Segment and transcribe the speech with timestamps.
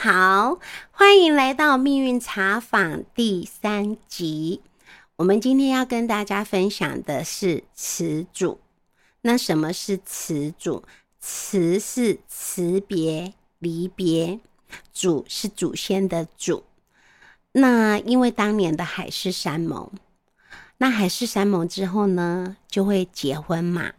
[0.00, 0.60] 好，
[0.92, 4.60] 欢迎来到命运茶坊第三集。
[5.16, 8.60] 我们今天要跟大家分享的是词组。
[9.22, 10.84] 那什么是词组？
[11.18, 14.38] 词是辞别、离别，
[14.92, 16.62] 祖是祖先的祖。
[17.50, 19.90] 那因为当年的海誓山盟，
[20.76, 23.94] 那海誓山盟之后呢，就会结婚嘛。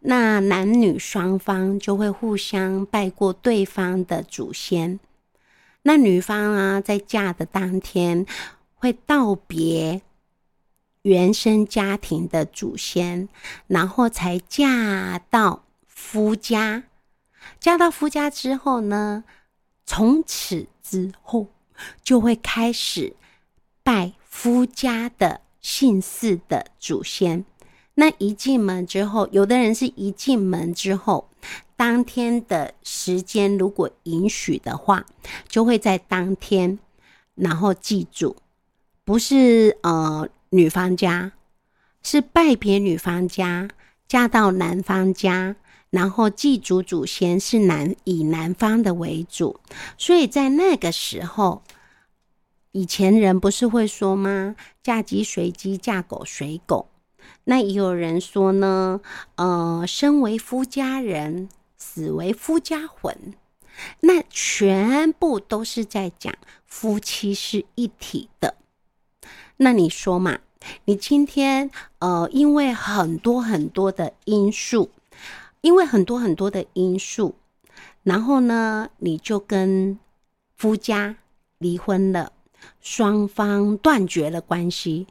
[0.00, 4.98] 那男女双方就会互相拜过对方的祖先。
[5.86, 8.26] 那女方啊，在嫁的当天
[8.74, 10.02] 会道别
[11.02, 13.28] 原生家庭的祖先，
[13.68, 16.82] 然后才嫁到夫家。
[17.60, 19.22] 嫁到夫家之后呢，
[19.84, 21.46] 从此之后
[22.02, 23.14] 就会开始
[23.84, 27.44] 拜夫家的姓氏的祖先。
[27.98, 31.30] 那一进门之后，有的人是一进门之后，
[31.76, 35.06] 当天的时间如果允许的话，
[35.48, 36.78] 就会在当天，
[37.34, 38.36] 然后记住，
[39.02, 41.32] 不是呃女方家，
[42.02, 43.70] 是拜别女方家，
[44.06, 45.56] 嫁到男方家，
[45.88, 49.58] 然后祭祖祖先是男以男方的为主，
[49.96, 51.62] 所以在那个时候，
[52.72, 54.54] 以前人不是会说吗？
[54.82, 56.90] 嫁鸡随鸡，嫁狗随狗。
[57.44, 59.00] 那也有人说呢，
[59.36, 63.34] 呃，生为夫家人，死为夫家魂，
[64.00, 68.56] 那全部都是在讲夫妻是一体的。
[69.58, 70.40] 那你说嘛？
[70.86, 74.90] 你今天呃，因为很多很多的因素，
[75.60, 77.36] 因为很多很多的因素，
[78.02, 79.98] 然后呢，你就跟
[80.56, 81.16] 夫家
[81.58, 82.32] 离婚了，
[82.80, 85.06] 双方断绝了关系。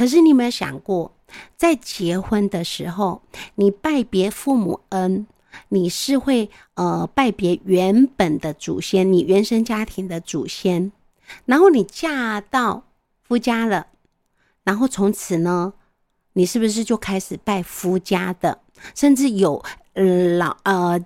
[0.00, 1.14] 可是你有没有想过？
[1.58, 3.20] 在结婚的时候，
[3.56, 5.26] 你拜别父母恩，
[5.68, 10.90] 你是会呃拜别原本的祖先，你原生家庭的祖先，
[11.44, 12.84] 然后你嫁到
[13.28, 13.88] 夫家了，
[14.64, 15.74] 然后从此呢，
[16.32, 18.62] 你是不是就开始拜夫家的？
[18.94, 19.62] 甚至有
[20.38, 20.98] 老呃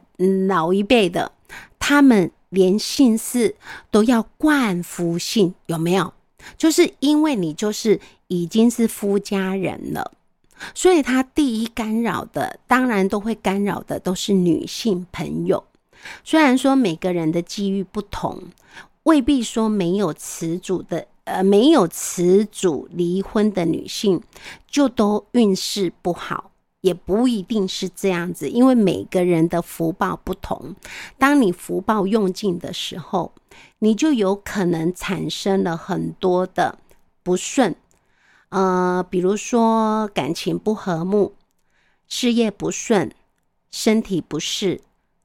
[0.47, 1.33] 老一辈的，
[1.81, 3.57] 他们连姓氏
[3.91, 6.15] 都要冠夫姓，有没有？
[6.57, 10.13] 就是因为你就是已经是夫家人了，
[10.75, 15.65] 所以他第一干扰的，当然都会干扰的都是女性朋友。
[16.23, 18.43] 虽然说每个人的机遇不同，
[19.05, 24.21] 未必说没有词主的，呃，没有词主离婚的女性
[24.69, 26.51] 就都运势不好。
[26.85, 30.77] 也不一定是这样子，因为每个人的福报不同。
[31.17, 33.33] 当你福报用尽的时候，
[33.79, 36.79] 你就有可能产生了很多的
[37.23, 37.75] 不顺，
[38.51, 41.33] 呃，比如说感情不和睦、
[42.07, 43.11] 事业不顺、
[43.71, 44.83] 身体不适，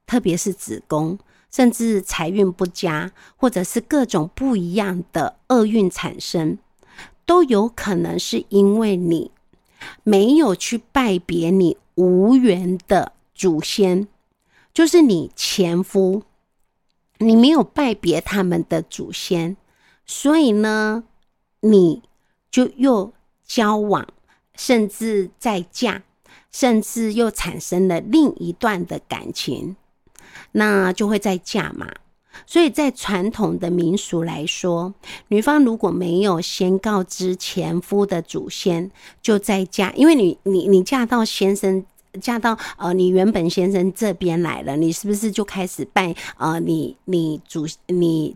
[0.07, 1.19] 特别是子宫，
[1.51, 6.57] 甚至财运不佳，或者是各种不一样的厄运产生，
[7.25, 9.31] 都有可能是因为你。
[10.03, 14.07] 没有去拜别你无缘的祖先，
[14.73, 16.23] 就是你前夫，
[17.17, 19.57] 你没有拜别他们的祖先，
[20.05, 21.03] 所以呢，
[21.61, 22.03] 你
[22.49, 23.13] 就又
[23.45, 24.07] 交往，
[24.55, 26.03] 甚至再嫁，
[26.51, 29.75] 甚至又产生了另一段的感情，
[30.53, 31.91] 那就会再嫁嘛。
[32.45, 34.93] 所以在传统的民俗来说，
[35.27, 38.89] 女方如果没有先告知前夫的祖先，
[39.21, 41.83] 就在嫁，因为你你你嫁到先生
[42.19, 48.35] 嫁到呃你原本先生这边来了，你是不是就开始拜呃你你祖你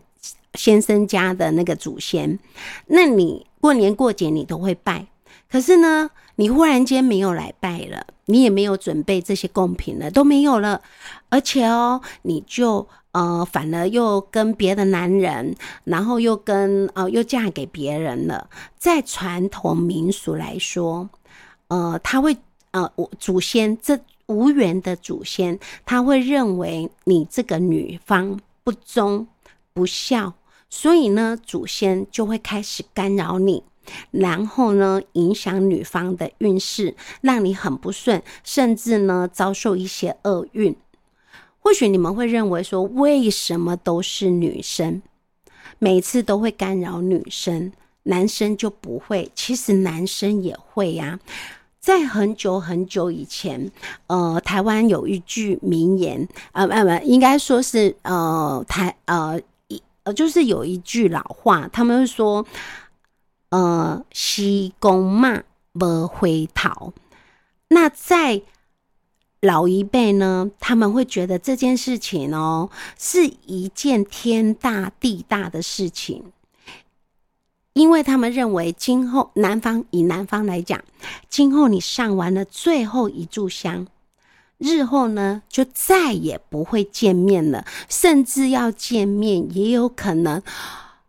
[0.54, 2.38] 先生家的那个祖先？
[2.86, 5.06] 那你过年过节你都会拜，
[5.50, 10.82] 可是呢，你忽然间没有来拜了，你也没有准备这些贡品了，都没有了，
[11.28, 12.86] 而且哦，你就。
[13.14, 15.54] 呃，反而又跟别的男人，
[15.84, 18.50] 然后又跟呃，又嫁给别人了。
[18.76, 21.08] 在传统民俗来说，
[21.68, 22.36] 呃，他会
[22.72, 29.28] 呃，我祖先这无缘的祖先，他会认为你这个女方不忠
[29.72, 30.34] 不孝，
[30.68, 33.62] 所以呢，祖先就会开始干扰你，
[34.10, 40.74] 然后呢，影响女方的运势，让你很不顺，甚至呢，遭受一些厄运。
[41.64, 45.00] 或许你们会认为说，为什么都是女生，
[45.78, 47.72] 每次都会干扰女生，
[48.02, 49.32] 男生就不会？
[49.34, 51.18] 其实男生也会呀。
[51.80, 53.70] 在很久很久以前，
[54.06, 62.46] 呃，台湾有一句名言，呃，不不，应该说是呃，台呃一呃，就是有一句老话，他们说，
[63.48, 66.92] 呃，西宫骂不回头。
[67.68, 68.40] 那在
[69.44, 76.32] 老一辈呢，他们会觉得这件事情哦，是一件天大地大的事情，
[77.74, 80.82] 因为他们认为今后男方以男方来讲，
[81.28, 83.86] 今后你上完了最后一炷香，
[84.56, 90.42] 日后呢就再也不会见面了，甚至要见面也有可能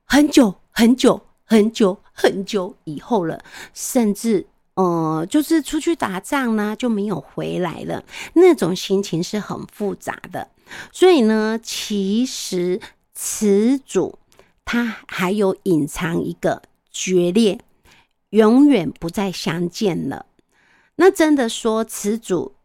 [0.03, 3.41] 很久很久很久很久以后了，
[3.73, 10.49] 甚至呃，就是出去打仗呢就没有回来了，那种心情是很复杂的。
[10.91, 12.79] 所以呢，其实
[13.13, 14.19] 词组
[14.65, 16.61] 它还有隐藏一个
[16.91, 17.59] 决裂，
[18.31, 20.25] 永远不再相见了。
[20.97, 22.55] 那真的说，词组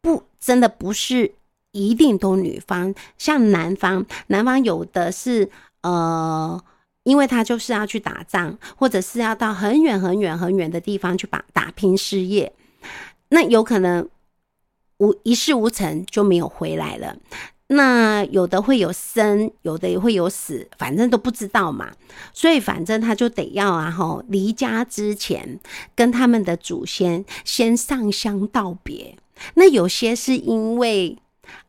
[0.00, 1.34] 不真的不是
[1.72, 5.50] 一定都女方，像男方，男方有的是
[5.82, 6.60] 呃，
[7.06, 12.52] 因为他就是要去打仗，或者是要到很远很远很远的地方去把打拼事业，
[13.28, 14.08] 那有可能
[14.98, 17.16] 无一事无成就没有回来了。
[17.68, 21.92] 那有的会有生，有的也会有死，反正都不知道嘛。
[22.34, 25.60] 所以反正他就得要啊，吼，离家之前
[25.94, 29.16] 跟他们的祖先先上香道别。
[29.54, 31.16] 那有些是因为。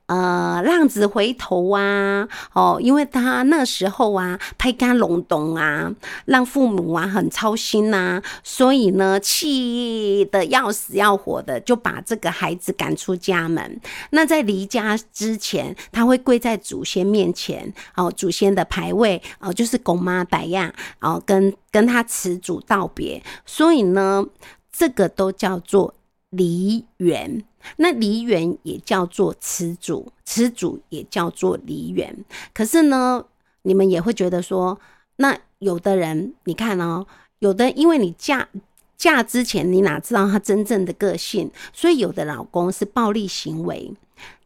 [0.07, 5.93] 呃，浪子回头啊，哦，因为他那时候啊，拍干隆咚啊，
[6.23, 13.81] 让父母啊很操心呐，所以呢，气的要死要活的，就把这个孩子赶出家门。
[14.11, 23.21] 那在离家之前，他会跪在祖先面前，哦，祖先的牌位，哦，就是公妈白亚，哦，跟跟他辞祖道别。
[23.45, 24.25] 所以呢，
[24.71, 25.93] 这个都叫做
[26.29, 27.43] 离缘。
[27.77, 32.25] 那梨园也叫做词主，词主也叫做梨园。
[32.53, 33.25] 可是呢，
[33.63, 34.79] 你们也会觉得说，
[35.17, 37.05] 那有的人，你看哦，
[37.39, 38.47] 有的因为你嫁
[38.95, 43.93] 嫁之前，你哪知道他真正的个性，所以有的老公是暴力行为，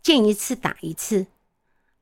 [0.02, 1.28] 见一次打一次。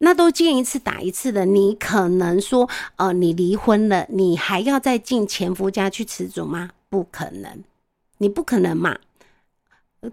[0.02, 6.70] 那都见一次打一次的，你可能说，呃，你离婚了，你还要再进前夫家去辞主吗？
[6.90, 7.64] 不可能，
[8.20, 8.98] 你不可能嘛。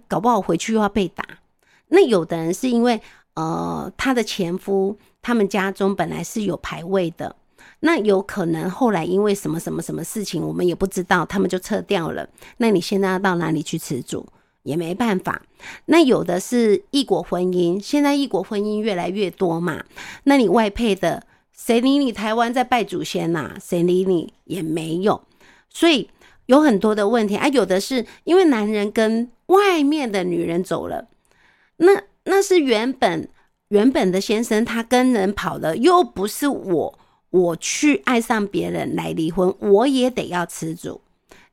[0.08, 1.24] 搞不好回去又要被打。
[1.88, 3.00] 那有的人是因为，
[3.34, 7.36] 呃，他的前夫他们家中本来是有牌位的，
[7.80, 12.28] 那有可能后来因为什么什么什么事情，我们也不知道，他们就撤掉了。
[12.56, 14.26] 那你现在要到哪里去辞主
[14.62, 15.42] 也没办法。
[15.84, 19.84] 那有的是异国婚姻，现在异国婚姻越来越多嘛。
[20.24, 23.56] 那你外配的谁理你台湾在拜祖先呐？
[23.62, 25.22] 谁理你也没有。
[25.70, 26.08] 所以
[26.46, 31.08] 有很多的问题啊，有的是因为男人跟外面的女人走了，
[31.76, 33.28] 那那是原本
[33.68, 36.98] 原本的先生，他跟人跑了，又不是我，
[37.30, 41.00] 我去爱上别人来离婚，我也得要辞祖，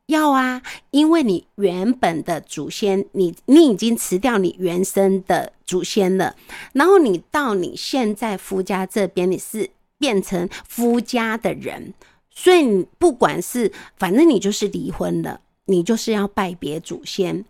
[0.06, 0.62] 要啊，
[0.92, 6.36] 因为你原本的祖先，你你已经辞掉你原生的祖先了，
[6.74, 11.94] 然后你到你现在夫家这边，你是变成夫家的人，
[12.34, 17.46] 所以你不管是，反正你就是离婚了，你就是要拜别祖先。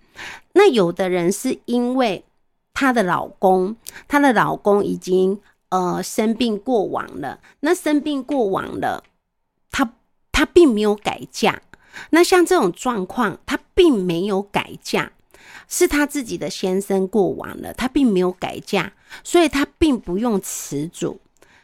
[0.54, 2.24] 那有的人是因为
[2.74, 3.76] 她的老公，
[4.08, 5.40] 她的老公已经
[5.70, 7.40] 呃生病过往了。
[7.62, 9.04] 那生病过往了，
[9.72, 9.94] 她
[10.32, 11.62] 她并没有改嫁。
[12.10, 15.12] 那像这种状况，她并没有改嫁，
[15.68, 21.22] 是她自己的先生过往了，她并没有改嫁，所以她并不用辞主。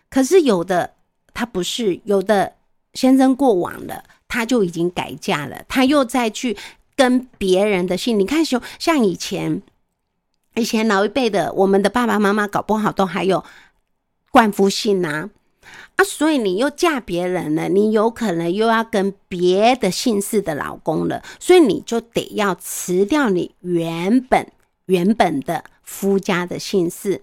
[0.10, 0.94] 可是有的
[1.34, 2.54] 她不是，有的
[3.00, 6.58] 先生过往了，她就已经改嫁了，她又再去。
[7.00, 9.62] 跟别人的姓，你看，像像以前，
[10.56, 13.42] 以前老一辈的，我们的爸爸妈妈搞不好都还有
[14.32, 15.30] 冠夫姓呐，
[15.96, 24.52] 啊，所以你又嫁别人了，你有可能又要跟别的姓氏的老公了，所以你就得要辞掉你原本
[24.88, 27.22] 原本的夫家的姓氏。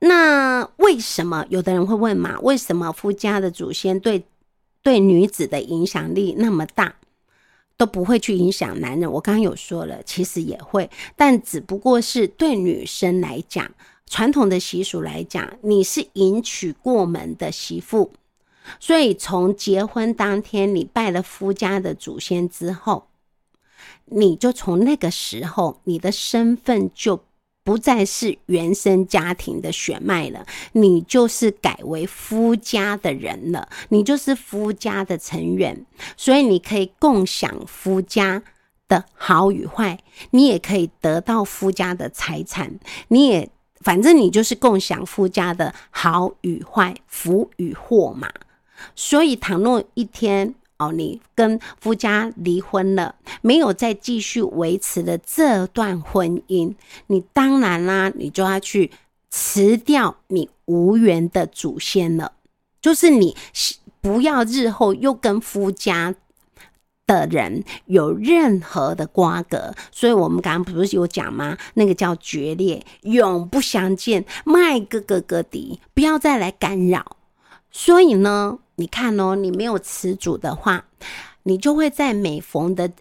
[0.00, 2.38] 那为什么有的人会问嘛？
[2.42, 4.22] 为什么夫家的祖先对
[4.82, 6.94] 对女子的影响力那么大？
[7.76, 9.12] 都不会去影响男人。
[9.12, 13.70] 我刚刚有说了，其实也会，但只不过是对女生来讲，
[14.06, 18.12] 传统的习俗来讲，你是迎娶过门的媳妇，
[18.80, 23.06] 所以从结婚当天，你拜了夫家的祖先之后，
[24.06, 27.27] 你就从那个时候，你的身份就。
[27.68, 35.84] 不再是原生家庭的血脉了，你就是改为夫家的人了，你就是夫家的成员，
[36.16, 38.42] 所以你可以共享夫家
[38.88, 39.98] 的好与坏，
[40.30, 48.32] 你也可以得到夫家的财产，你也反正你就是共享夫家的好与坏，福与祸嘛。
[48.96, 56.74] 所以，倘若一天哦，你跟夫家离婚了，没有再继续维持的这段婚姻，
[57.08, 58.92] 你当然啦，你就要去
[59.28, 62.32] 辞掉你无缘的祖先了，
[62.80, 63.36] 就是你
[64.00, 66.14] 不要日后又跟夫家
[67.08, 69.74] 的人有任何的瓜葛。
[69.90, 71.58] 所以我们刚刚不是有讲吗？
[71.74, 77.16] 那个叫决裂，永不相见，麦哥哥哥敌，不要再来干扰。
[77.72, 78.60] 所以呢？
[78.80, 80.84] 你看哦，你没有词主的话，
[81.42, 82.92] 你就会在每逢的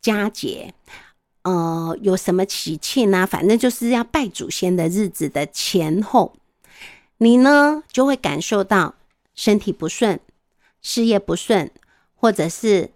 [0.00, 0.72] 佳节，
[1.42, 6.34] 呃，有什么喜庆啊，反正就是要拜祖先的日子的前后，
[7.18, 8.94] 你呢就会感受到
[9.34, 10.18] 身体不顺、
[10.80, 11.70] 事业不顺，
[12.16, 12.90] 或者是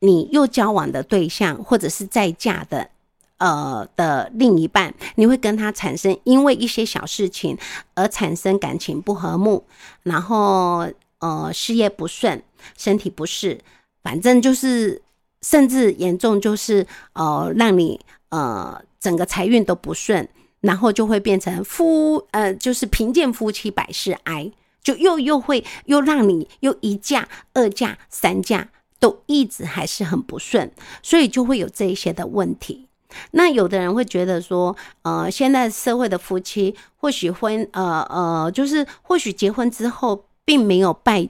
[0.00, 2.90] 你又交往的对象，或者是在嫁的
[3.38, 7.56] 呃的另一半，你会跟他产生因为一些小事情
[7.94, 9.64] 而产生感情不和睦，
[10.02, 10.86] 然后。
[11.20, 12.40] 呃，事业不顺，
[12.76, 13.58] 身体不适，
[14.04, 15.02] 反正就是，
[15.42, 20.28] 甚至严重就是呃，让你呃整个财运都不顺，
[20.60, 28.68] 然后就会变成夫呃，就是贫贱夫妻百事哀，就又又会又让你又一嫁、二嫁、三嫁
[29.00, 30.70] 都一直还是很不顺，
[31.02, 32.86] 所以就会有这一些的问题。
[33.32, 40.24] 那有的人会觉得说，呃，现在社会的夫妻或许婚呃呃，就是或许结婚之后。
[40.48, 41.28] 并没有拜，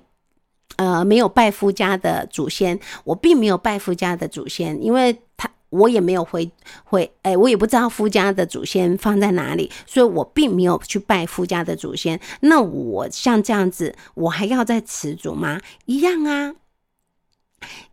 [0.76, 2.78] 呃，没有拜夫家的祖先。
[3.02, 6.48] 我并没有拜夫家的祖先，因为他我也没有回
[6.84, 12.20] 回，哎，我也不知道夫家的祖先放在哪里，所以我并没有去拜夫家的祖先。
[12.42, 15.60] 那我像这样子，我还要再持祖吗？
[15.86, 16.54] 一样啊。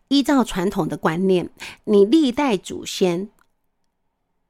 [0.10, 1.50] 依照传统的观念，
[1.86, 3.29] 你历代祖先，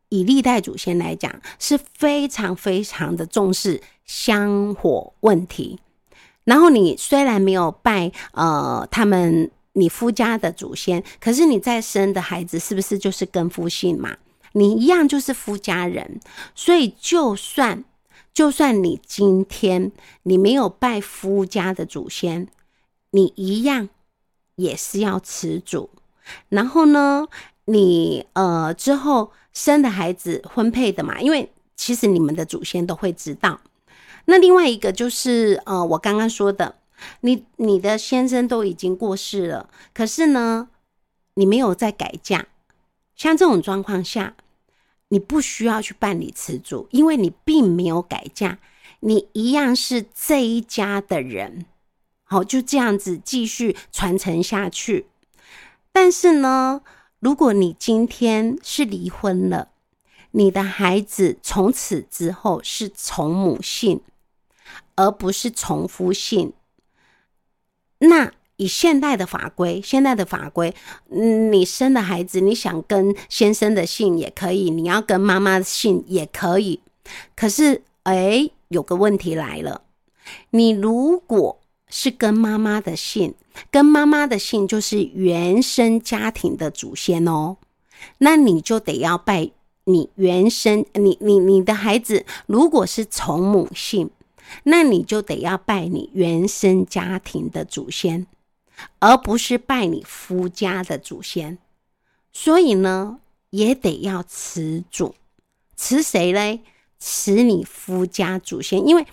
[0.09, 5.79] 以历代祖先来讲，是非常非常的重视香火问题。
[6.45, 14.15] 然后你虽然没有拜呃他们你夫家的祖先，可是你再生的孩子是不是就是跟夫姓嘛？
[14.53, 16.21] 你一样就是夫家人，
[16.55, 17.83] 所以就算
[18.33, 19.91] 就算你今天
[20.23, 22.47] 你没有拜夫家的祖先，
[23.11, 23.89] 你一样
[24.55, 25.89] 也是要持祖。
[26.47, 27.27] 然后呢，
[27.65, 33.59] 你呃之后生的孩子婚配的嘛，因为其实你们的祖先都会知道。
[34.25, 36.75] 那另外一个就是，呃，我刚刚说的，
[37.21, 40.69] 你你的先生都已经过世了，可是呢，
[41.35, 42.47] 你没有再改嫁，
[43.15, 44.35] 像这种状况下，
[45.09, 48.57] 你不需要去办理辞祖，因为你并没有改嫁，
[49.01, 51.65] 你一样是这一家的人，
[52.23, 55.05] 好，就这样子继续传承下去。
[55.91, 56.81] 但是呢，
[57.19, 59.69] 如果你今天是离婚了，
[60.31, 64.01] 你的孩子从此之后是从母姓。
[64.95, 66.53] 而不是重复性。
[67.99, 70.73] 那以现代的法规，现在的法规，
[71.09, 76.79] 你生的孩子，你想跟先生的姓也可以，你要跟妈妈的姓也可以。
[77.35, 79.81] 可是，哎，有个问题来了，
[80.51, 81.59] 你如果
[81.89, 83.33] 是跟妈妈的姓，
[83.69, 87.57] 跟妈妈的姓就是原生家庭的祖先哦，
[88.19, 89.51] 那你就得要拜
[89.83, 94.09] 你原生，你你你的孩子如果是从母姓。
[94.63, 98.27] 那你就得要拜你原生家庭的祖先，
[98.99, 101.57] 而不是拜你夫家的祖先。
[102.31, 105.15] 所以呢，也得要辞祖，
[105.75, 106.61] 辞谁嘞？
[106.99, 109.05] 辞你夫家祖先，因为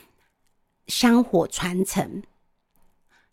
[0.87, 2.23] 香火传承，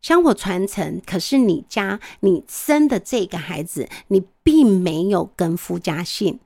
[0.02, 1.02] 香火传承。
[1.06, 6.40] 可是你家你生的这个孩子，你并没有跟夫家姓。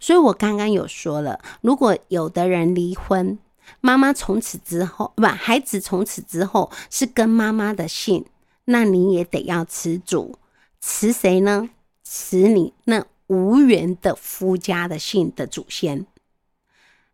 [0.00, 3.38] 所以我刚刚有说了，如果有的人离婚。
[3.80, 8.24] 妈妈从此之后，不，孩子从此之后是跟妈妈的姓，
[8.66, 10.38] 那你也得要辞主，
[10.80, 11.70] 辞谁呢？
[12.04, 16.06] 辞你那无缘的夫家的姓的祖先。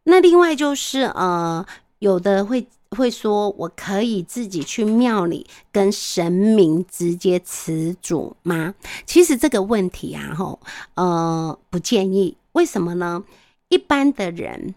[0.04, 1.64] 那另外就是，呃，
[1.98, 8.74] 有的会会说，我可以自己去庙里跟神明直接辞主吗？
[9.06, 10.58] 其实这个问题啊，吼，
[10.94, 12.36] 呃，不建议。
[12.52, 13.22] 为什么呢？
[13.68, 14.74] 一般的人。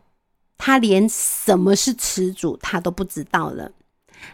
[0.63, 3.71] 他连什么是词组他都不知道了，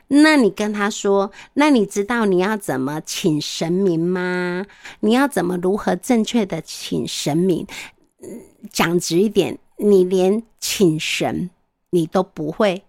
[0.10, 4.66] 那你跟他说，那你知道你要怎么请神明吗？
[5.00, 7.66] 你要怎么如何正确的请神明？
[8.70, 11.50] 讲直一点，你连请神
[11.92, 12.84] 你都不会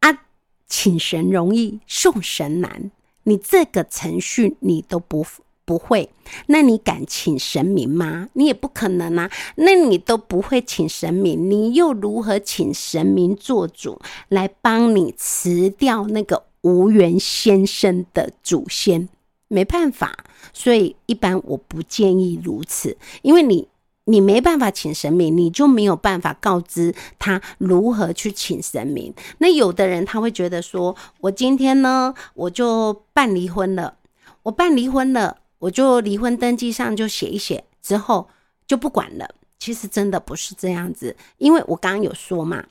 [0.00, 0.24] 啊！
[0.66, 2.90] 请神容易送神难，
[3.24, 5.26] 你这个程序你都不。
[5.64, 6.10] 不会，
[6.46, 8.28] 那你敢请神明吗？
[8.34, 9.30] 你也不可能啊。
[9.56, 19.08] 那你都不会请神明，你又如何请神明做主来帮你辞掉那个无缘先生的祖先？
[19.48, 23.68] 没办法，所以一般我不建议如此，因为你
[24.06, 29.14] 你没办法请神明，你就没有办法告知他如何去请神明。
[29.38, 33.96] 那有的人他会觉得说，我今天呢，我就办离婚了，
[34.42, 38.28] 我办离婚了，我就离婚登记上就写一写，之后
[38.66, 39.34] 就不管了。
[39.58, 42.64] 其实真的不是这样子，因为我刚刚有说嘛，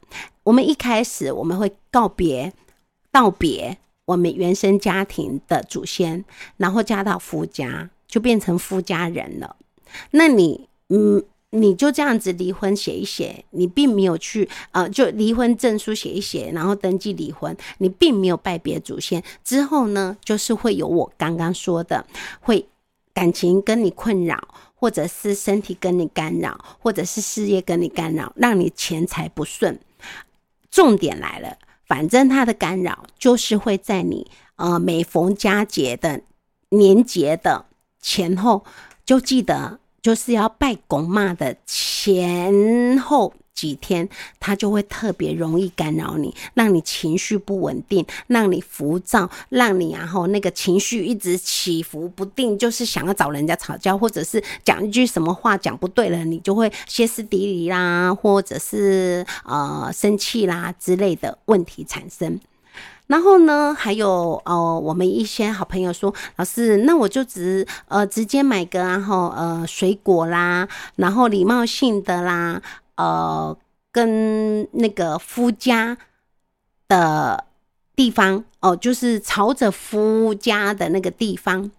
[0.44, 2.54] 我们一开始我们会告别、
[3.12, 3.78] 道别。
[4.06, 6.26] 我们原生家庭的祖先，
[6.58, 9.56] 然后嫁到夫家，就变成夫家人了。
[10.12, 19.24] 那你，嗯，你就这样子离婚写一写，你并没有去，呃，就离婚证书写一写，然后登记离婚，你并没有拜别祖先。
[19.42, 22.06] 之后呢，就是会有我刚刚说的，
[22.42, 22.68] 会
[23.14, 29.80] 感情跟你困扰，或者是身体跟你干扰，或者是事业跟你干扰，让你钱财不顺。
[30.72, 31.58] 重点来了。
[31.86, 36.22] 反正它的干扰就是会在你呃每逢佳节的
[36.70, 37.66] 年节的
[38.02, 38.64] 前后，
[39.06, 43.34] 就记得就是要拜公妈的前后。
[43.54, 44.08] 几天，
[44.40, 62.40] 它就会特别容易干扰你，让你情绪不稳定，让你浮躁，让你然后那个情绪一直起伏不定，就是想要找人家吵架，或者是讲一句什么话讲不对了，你就会歇斯底里啦，或者是呃生气啦之类的问题产生。
[63.06, 72.62] 然后呢，还有呃，我们一些好朋友说，老师，那我就直呃直接买个然后呃水果啦，然后礼貌性的啦。
[72.96, 73.58] 呃，
[73.92, 75.98] 跟那个夫家
[76.88, 77.46] 的
[77.96, 81.72] 地方哦，就是朝着夫家的那个地方，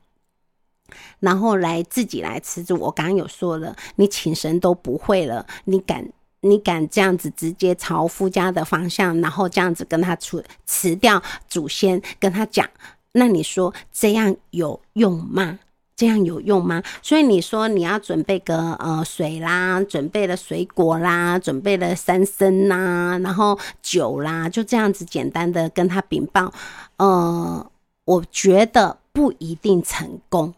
[1.21, 2.77] 然后来自己来吃住。
[2.79, 6.09] 我刚刚有说了，你请神都不会了，你敢
[6.41, 12.69] 你敢这样子直接朝夫家的方向，然后这样子跟他除辞掉祖先，跟他讲，
[13.13, 15.59] 那你说这样有用吗？
[15.97, 16.83] 这样有用吗？
[17.03, 26.53] 所以你说你要准备个呃水啦，准备了水果啦，准备了三参呐，然后酒啦，就这样子简单的跟他禀报，
[26.97, 27.71] 呃，
[28.05, 30.53] 我觉得不一定成功，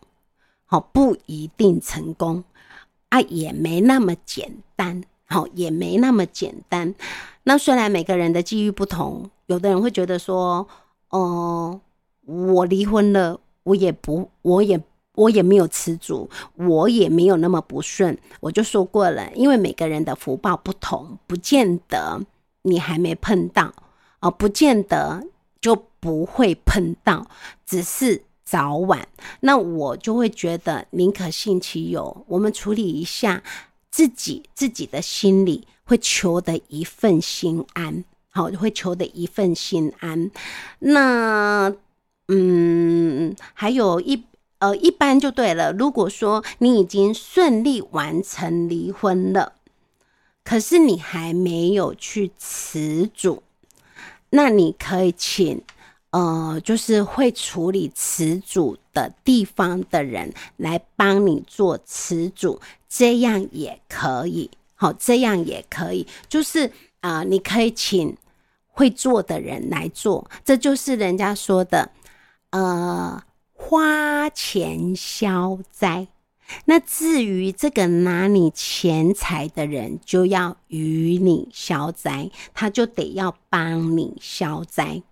[0.64, 2.42] 好，不一定成功
[3.10, 6.94] 啊，也没那么简单，好，也没那么简单。
[7.42, 10.66] 那虽然每个人的际遇不同，有的人会觉得说，
[11.10, 11.78] 哦，
[12.24, 14.80] 我离婚了，我也不，我也。
[15.16, 18.16] 我也没有吃足，我也没有那么不顺。
[18.38, 22.20] 我就说过了，因为每个人的福报不同，不见得
[22.62, 23.74] 你还没碰到
[24.20, 25.26] 哦，不见得
[25.60, 27.26] 就不会碰到，
[27.64, 29.08] 只是早晚。
[29.40, 33.42] 那我就会觉得宁可信其有，我们处理一下
[33.90, 40.30] 自己自己的心里会求得一份心安，好，会求得一份心安。
[40.80, 41.74] 那
[42.28, 44.22] 嗯，还有一。
[44.58, 45.70] 呃，一般就对了。
[45.72, 49.52] 如果说你已经顺利完成离婚了，
[50.42, 53.42] 可是你还没有去辞祖，
[54.30, 55.62] 那你可以请
[56.10, 64.50] 呃，就是会处理辞祖的地方的人来帮你做辞祖，这样也可以。
[64.74, 68.16] 好，这样也可以，就是啊，你可以请
[68.68, 71.90] 会做的人来做，这就是人家说的
[72.52, 73.22] 呃。
[73.58, 76.08] 花钱消灾，
[76.66, 85.02] 那至于这个拿你钱财的人，就要与你消灾，他就得要帮你消灾。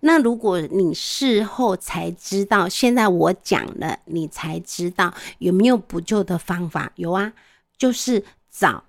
[0.00, 6.92] 那如果你事后才知道，现在我讲了，你才知道有没有补救的方法？
[6.96, 7.32] 有啊，
[7.76, 8.84] 就是找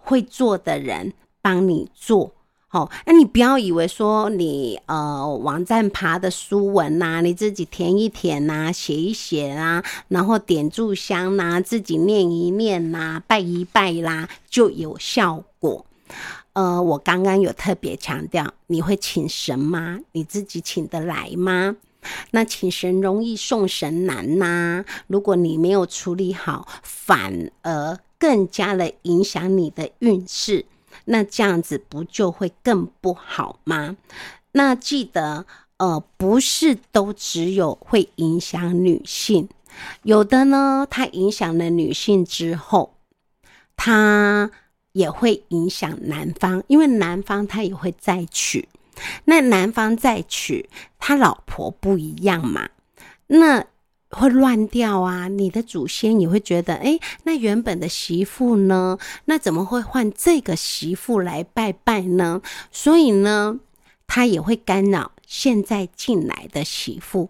[0.00, 2.35] 会做的人帮你做。
[2.76, 15.86] 哦，那你不要以为说你呃网站爬的书文呐，你自己填一填呐，写一写啦，然后点炷香呐，自己念一念呐，拜一拜啦，就有效果。
[16.52, 20.00] 呃，我刚刚有特别强调，你会请神吗？
[20.12, 21.76] 你自己请得来吗？
[22.32, 24.84] 那请神容易送神难呐。
[25.06, 30.66] 如果你没有处理好，反而更加的影响你的运势。
[31.06, 33.96] 那这样子不就会更不好吗？
[34.52, 35.46] 那记得，
[35.78, 39.48] 呃，不是都只有会影响女性，
[40.02, 42.96] 有的呢，它影响了女性之后，
[43.76, 44.50] 它
[44.92, 48.68] 也会影响男方，因为男方他也会再娶，
[49.24, 52.68] 那男方再娶，他老婆不一样嘛，
[53.28, 53.64] 那。
[54.16, 55.28] 会乱掉啊！
[55.28, 58.98] 你的祖先也会觉得，哎，那原本的媳妇呢？
[59.26, 62.40] 那怎么会换这个媳妇来拜拜呢？
[62.72, 63.60] 所以呢，
[64.06, 67.28] 他也会干扰现在进来的媳妇。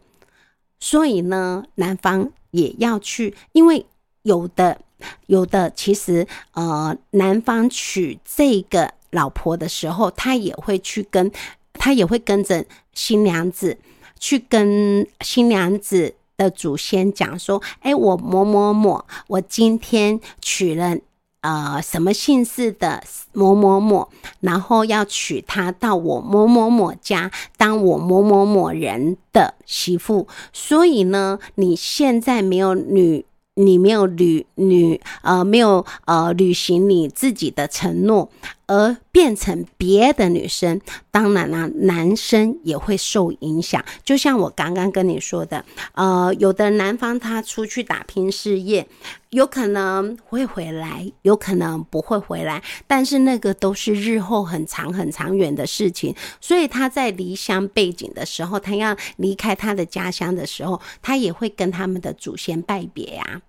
[0.78, 3.84] 所以呢，男方也要去，因为
[4.22, 4.80] 有的
[5.26, 11.32] 有的其实呃，男方娶这个老婆的时候，他也会去跟，
[11.72, 13.78] 他也会跟着新娘子
[14.20, 20.96] 去跟新娘子的祖先讲说：“哎，我某某某，我今天娶了。”
[21.42, 24.08] 呃，什么姓氏的某某某，
[24.40, 33.24] 然后要娶她到我某某某家当我某某某人的媳妇，所以呢，你现在没有女。
[33.58, 38.28] 你没有履履呃没有呃履行你自己的承诺，
[38.66, 43.84] 而变成别的女生，当然啦，男生也会受影响。
[44.04, 48.88] 就像我刚刚跟你说的，呃，有的男方他出去打拼事业，
[49.30, 56.14] 有可能会回来，有可能不会回来，但是那个都是日后很长很长远的事情。
[56.40, 63.42] 所以他在离乡背景的时候，他要离开他的家乡的时候，他也会跟他们的祖先拜别呀。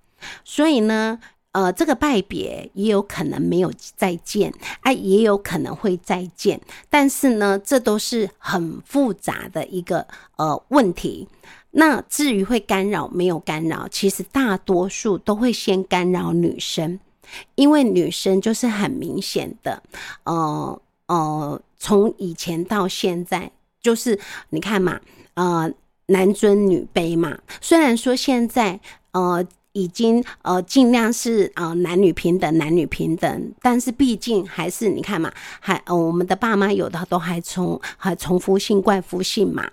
[0.43, 1.19] 所以呢，
[1.57, 6.61] 呃，这个拜别也有可能没有再见，哎，也有可能会再见。
[6.87, 11.27] 但是呢，这都是很复杂的一个呃问题。
[11.71, 16.99] 那至于会干扰没有干扰，其实大多数都会先干扰女生，
[17.55, 19.81] 因为女生就是很明显的，
[20.25, 24.19] 呃呃，从以前到现在，就是
[24.51, 25.01] 你看嘛，
[25.33, 25.73] 呃，
[26.05, 27.39] 男尊女卑嘛。
[27.59, 28.79] 虽然说现在，
[29.13, 29.43] 呃。
[29.77, 39.69] 已经呃尽量是呃男女平等，男女平等，但是毕竟还是你看嘛，还呃我们的爸妈有的都还从还重复性怪夫姓嘛，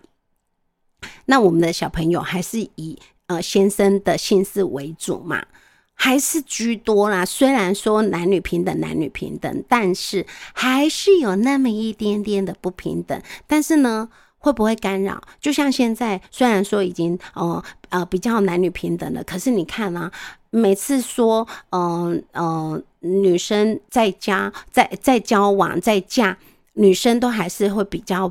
[1.25, 5.43] 那我们的小朋友还是以呃先生的姓氏为主嘛，
[5.95, 7.25] 还是居多啦。
[7.25, 13.19] 虽然说男女平等，男女平等，但是还是有那么一点点的不平等。
[13.47, 14.11] 但是呢。
[14.45, 15.19] 会不会干扰？
[15.41, 20.13] 就像现在，虽然说已经呃呃比较男女平等了，可是你看啊，
[20.51, 26.37] 每次说嗯嗯女生在家在在交往在嫁，
[26.75, 28.31] 女生都还是会比较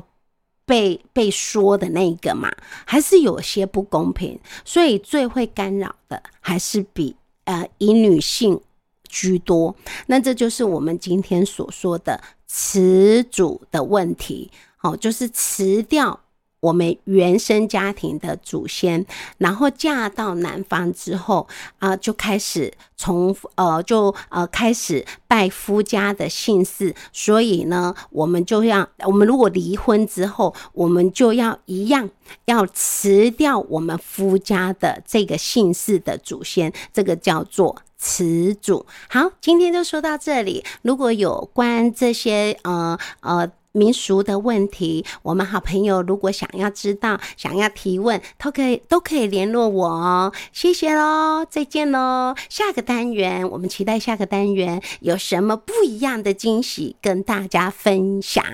[0.64, 2.48] 被被说的那个嘛，
[2.84, 8.60] 还是有些不公平，所以最会干扰的还是比呃以女性
[9.08, 9.74] 居多。
[10.06, 14.52] 那这就是我们今天所说的词主的问题。
[14.84, 16.20] 哦，就是辞掉
[16.60, 19.04] 我们原生家庭的祖先，
[19.38, 26.94] 然后嫁到男方之后啊，就开始从呃，就呃开始拜夫家的姓氏。
[27.14, 32.08] 所以呢，我们就要，我们如果离婚之后，我们就要一样
[32.44, 38.84] 要辞掉我们夫家的这个姓氏的祖先，这个叫做辞祖。
[39.08, 40.62] 好，今天就说到这里。
[40.82, 43.50] 如果有关这些呃呃。
[43.74, 50.32] 民俗的问题，我们好朋友如果想要知道、想要提问，都可以都可以联络我哦。
[50.52, 52.36] 谢谢喽，再见喽。
[52.48, 58.44] 下个单元，我们期待下个单元有什么不一样的惊喜跟大家分享。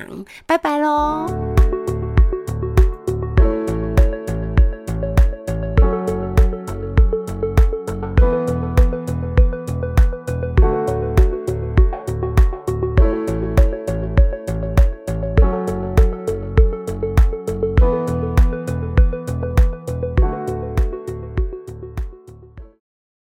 [0.46, 1.59] 拜拜喽。